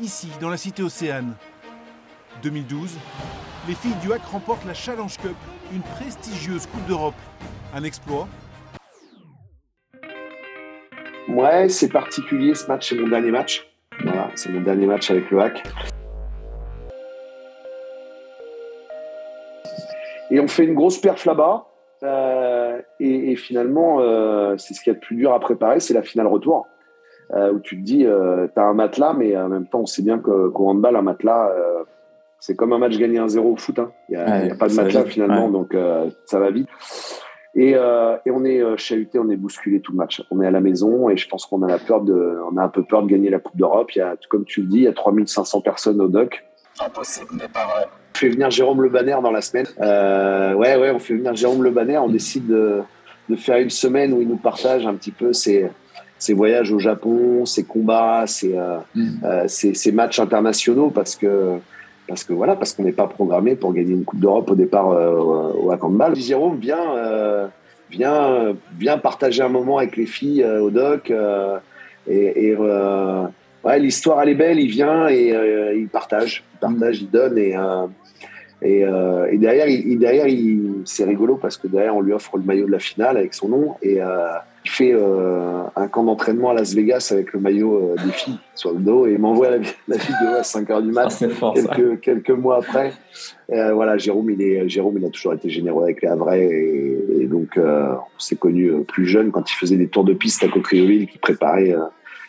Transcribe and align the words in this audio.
ici, 0.00 0.28
dans 0.40 0.50
la 0.50 0.56
cité 0.56 0.82
Océane. 0.82 1.34
2012, 2.42 2.96
les 3.68 3.74
filles 3.74 3.94
du 4.02 4.12
HAC 4.12 4.22
remportent 4.24 4.64
la 4.66 4.74
Challenge 4.74 5.16
Cup, 5.16 5.36
une 5.72 5.82
prestigieuse 5.82 6.66
Coupe 6.66 6.86
d'Europe. 6.86 7.14
Un 7.74 7.82
exploit 7.82 8.28
Ouais, 11.28 11.68
c'est 11.68 11.88
particulier 11.88 12.54
ce 12.54 12.66
match, 12.66 12.88
c'est 12.88 12.96
mon 12.96 13.08
dernier 13.08 13.30
match. 13.30 13.66
Voilà, 14.02 14.30
c'est 14.34 14.50
mon 14.50 14.60
dernier 14.60 14.86
match 14.86 15.10
avec 15.10 15.30
le 15.30 15.40
HAC. 15.40 15.62
Et 20.30 20.40
on 20.40 20.48
fait 20.48 20.64
une 20.64 20.74
grosse 20.74 20.98
perf 20.98 21.24
là-bas. 21.24 21.66
Euh, 22.02 22.80
et, 23.00 23.36
finalement, 23.36 24.00
euh, 24.00 24.56
c'est 24.58 24.74
ce 24.74 24.82
qu'il 24.82 24.92
y 24.92 24.96
a 24.96 24.98
de 24.98 25.04
plus 25.04 25.16
dur 25.16 25.32
à 25.32 25.40
préparer, 25.40 25.80
c'est 25.80 25.94
la 25.94 26.02
finale 26.02 26.26
retour. 26.26 26.66
Euh, 27.34 27.52
où 27.52 27.58
tu 27.60 27.76
te 27.76 27.82
dis, 27.82 28.06
euh, 28.06 28.46
tu 28.54 28.60
as 28.60 28.64
un 28.64 28.74
matelas, 28.74 29.12
mais 29.12 29.36
en 29.36 29.48
même 29.48 29.66
temps, 29.66 29.80
on 29.80 29.86
sait 29.86 30.02
bien 30.02 30.18
qu'au 30.18 30.50
qu 30.50 30.62
handball, 30.62 30.94
un 30.96 31.02
matelas, 31.02 31.50
euh, 31.50 31.82
c'est 32.38 32.54
comme 32.54 32.72
un 32.72 32.78
match 32.78 32.96
gagné 32.98 33.18
1-0 33.18 33.38
au 33.40 33.56
foot. 33.56 33.78
Hein. 33.80 33.90
Il 34.08 34.16
n'y 34.16 34.22
a, 34.22 34.26
Ouais, 34.26 34.48
y 34.48 34.50
a 34.50 34.54
pas 34.54 34.68
de 34.68 34.74
matelas 34.74 35.02
vite. 35.02 35.12
finalement, 35.12 35.46
Ouais. 35.46 35.52
donc 35.52 35.74
euh, 35.74 36.08
ça 36.26 36.38
va 36.38 36.50
vite. 36.50 36.68
Et, 37.56 37.72
euh, 37.74 38.16
et 38.26 38.30
on 38.30 38.44
est 38.44 38.60
euh, 38.62 38.76
chahuté, 38.76 39.18
on 39.18 39.28
est 39.30 39.36
bousculé 39.36 39.80
tout 39.80 39.92
le 39.92 39.98
match. 39.98 40.22
On 40.30 40.40
est 40.42 40.46
à 40.46 40.50
la 40.50 40.60
maison 40.60 41.08
et 41.08 41.16
je 41.16 41.26
pense 41.28 41.46
qu'on 41.46 41.62
a 41.62 41.66
la 41.66 41.78
peur 41.78 42.02
de, 42.02 42.38
on 42.52 42.56
a 42.58 42.62
un 42.62 42.68
peu 42.68 42.84
peur 42.84 43.02
de 43.02 43.08
gagner 43.08 43.30
la 43.30 43.38
Coupe 43.40 43.56
d'Europe. 43.56 43.90
Il 43.96 43.98
y 43.98 44.02
a, 44.02 44.14
comme 44.28 44.44
tu 44.44 44.60
le 44.60 44.66
dis, 44.68 44.76
il 44.78 44.82
y 44.82 44.88
a 44.88 44.92
3500 44.92 45.62
personnes 45.62 46.00
au 46.02 46.08
doc. 46.08 46.44
Impossible, 46.84 47.30
mais 47.32 47.48
pas 47.48 47.64
vrai. 47.66 47.86
On 48.14 48.18
fait 48.18 48.28
venir 48.28 48.50
Jérôme 48.50 48.82
Le 48.82 48.90
Banner 48.90 49.16
dans 49.22 49.30
la 49.30 49.40
semaine. 49.40 49.66
Euh, 49.80 50.52
ouais, 50.54 50.76
ouais, 50.76 50.90
on 50.90 50.98
fait 50.98 51.14
venir 51.14 51.34
Jérôme 51.34 51.62
Le 51.64 51.70
Banner. 51.70 51.96
On 51.98 52.08
décide 52.10 52.46
de, 52.46 52.82
de 53.30 53.36
faire 53.36 53.56
une 53.56 53.70
semaine 53.70 54.12
où 54.12 54.20
il 54.20 54.28
nous 54.28 54.36
partage 54.36 54.86
un 54.86 54.94
petit 54.94 55.10
peu 55.10 55.32
ses, 55.32 55.70
ses 56.26 56.34
voyages 56.34 56.72
au 56.72 56.80
Japon, 56.80 57.46
ses 57.46 57.64
combats, 57.64 58.24
ses, 58.26 58.56
euh, 58.56 58.78
Mm. 58.94 59.06
euh, 59.24 59.44
ses, 59.46 59.74
ses 59.74 59.92
matchs 59.92 60.18
internationaux 60.18 60.90
parce 60.90 61.14
que 61.14 61.58
parce 62.08 62.22
que 62.24 62.32
voilà, 62.32 62.54
parce 62.54 62.72
qu'on 62.72 62.84
n'est 62.84 62.98
pas 63.02 63.08
programmé 63.08 63.56
pour 63.56 63.72
gagner 63.72 63.92
une 63.92 64.04
Coupe 64.04 64.20
d'Europe 64.20 64.48
au 64.50 64.54
départ 64.54 64.90
euh, 64.90 65.10
au 65.64 65.72
handball. 65.72 66.14
Jérôme, 66.14 66.56
viens, 66.60 66.86
euh, 66.96 67.46
viens, 67.90 68.54
viens 68.78 68.96
partager 68.98 69.42
un 69.42 69.48
moment 69.48 69.78
avec 69.78 69.96
les 69.96 70.06
filles 70.06 70.42
euh, 70.44 70.60
au 70.66 70.70
doc 70.70 71.12
et, 72.08 72.46
et, 72.46 72.56
ouais, 73.64 73.78
l'histoire 73.80 74.22
elle 74.22 74.30
est 74.30 74.40
belle. 74.44 74.60
Il 74.60 74.70
vient 74.70 75.08
et 75.08 75.24
il 75.82 75.88
partage, 75.88 76.44
il 76.54 76.58
partage, 76.60 76.96
il 77.02 77.10
donne 77.10 77.38
et 77.38 77.54
et, 78.62 78.84
euh, 78.84 79.28
et 79.30 79.36
derrière, 79.36 79.68
il, 79.68 79.98
derrière, 79.98 80.26
il, 80.26 80.82
c'est 80.84 81.04
rigolo 81.04 81.36
parce 81.36 81.58
que 81.58 81.68
derrière, 81.68 81.94
on 81.94 82.00
lui 82.00 82.12
offre 82.12 82.38
le 82.38 82.42
maillot 82.44 82.66
de 82.66 82.72
la 82.72 82.78
finale 82.78 83.18
avec 83.18 83.34
son 83.34 83.48
nom 83.48 83.74
et 83.82 84.00
euh, 84.00 84.28
il 84.64 84.70
fait 84.70 84.92
euh, 84.94 85.62
un 85.76 85.88
camp 85.88 86.04
d'entraînement 86.04 86.50
à 86.50 86.54
Las 86.54 86.74
Vegas 86.74 87.10
avec 87.12 87.34
le 87.34 87.40
maillot 87.40 87.76
euh, 87.76 87.96
des 88.04 88.12
filles 88.12 88.38
sur 88.54 88.72
le 88.72 88.80
dos 88.80 89.06
et 89.06 89.12
il 89.12 89.18
m'envoie 89.18 89.50
la, 89.50 89.58
la 89.88 89.96
vidéo 89.96 90.28
à 90.38 90.42
5 90.42 90.70
heures 90.70 90.82
du 90.82 90.90
Ah, 90.96 91.04
mat 91.04 91.10
fort 91.34 91.56
ça. 91.56 91.74
quelques, 91.74 92.00
quelques 92.00 92.30
mois 92.30 92.56
après. 92.58 92.92
Euh, 93.52 93.74
voilà, 93.74 93.98
Jérôme, 93.98 94.30
il 94.30 94.40
est, 94.40 94.66
Jérôme, 94.68 94.96
il 94.98 95.04
a 95.04 95.10
toujours 95.10 95.34
été 95.34 95.50
généreux 95.50 95.84
avec 95.84 96.00
les 96.00 96.08
Havrais 96.08 96.46
et, 96.46 96.98
et 97.20 97.26
donc 97.26 97.58
euh, 97.58 97.92
on 97.92 98.18
s'est 98.18 98.36
connus 98.36 98.72
plus 98.88 99.06
jeune 99.06 99.30
quand 99.32 99.50
il 99.50 99.54
faisait 99.54 99.76
des 99.76 99.88
tours 99.88 100.04
de 100.04 100.14
piste 100.14 100.42
à 100.42 100.48
Coqueriville, 100.48 101.06
qui 101.06 101.18
préparait 101.18 101.74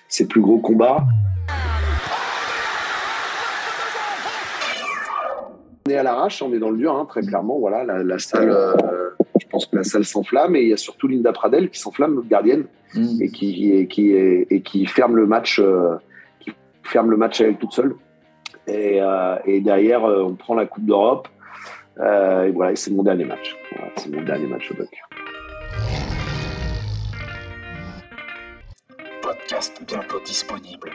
ses 0.09 0.27
plus 0.27 0.41
gros 0.41 0.59
combats. 0.59 1.05
On 5.86 5.86
est 5.86 5.86
à 5.97 6.03
l'arrache, 6.03 6.41
on 6.41 6.53
est 6.53 6.59
dans 6.59 6.69
le 6.69 6.77
dur, 6.77 6.95
hein, 6.95 7.05
très 7.05 7.21
clairement. 7.21 7.59
Voilà, 7.59 7.83
la, 7.83 8.03
la 8.03 8.19
salle, 8.19 8.49
euh, 8.49 8.75
je 9.39 9.47
pense 9.47 9.65
que 9.65 9.75
la 9.75 9.83
salle 9.83 10.05
s'enflamme 10.05 10.55
et 10.55 10.61
il 10.61 10.69
y 10.69 10.73
a 10.73 10.77
surtout 10.77 11.07
Linda 11.07 11.31
Pradel 11.31 11.69
qui 11.69 11.79
s'enflamme, 11.79 12.23
gardienne 12.29 12.65
Mm. 12.93 13.21
et 13.21 13.29
qui, 13.29 13.71
et 13.73 13.87
qui, 13.87 14.11
et 14.11 14.61
qui 14.61 14.85
ferme 14.85 15.15
le 15.15 15.25
match, 15.25 15.59
euh, 15.59 15.95
qui 16.39 16.51
ferme 16.83 17.11
le 17.11 17.17
match 17.17 17.41
à 17.41 17.45
elle 17.45 17.57
toute 17.57 17.73
seule. 17.73 17.95
Et, 18.67 19.01
euh, 19.01 19.35
et 19.45 19.61
derrière, 19.61 20.05
euh, 20.05 20.23
on 20.23 20.35
prend 20.35 20.55
la 20.55 20.65
Coupe 20.65 20.85
d'Europe. 20.85 21.27
Euh, 21.99 22.43
et 22.43 22.51
voilà, 22.51 22.73
et 22.73 22.75
c'est 22.75 22.91
mon 22.91 23.03
dernier 23.03 23.25
match. 23.25 23.55
Voilà, 23.75 23.91
c'est 23.97 24.09
mon 24.09 24.21
dernier 24.23 24.47
match 24.47 24.71
au 24.71 24.75
Doc. 24.75 24.89
Podcast 29.21 29.81
bientôt 29.85 30.19
disponible. 30.25 30.91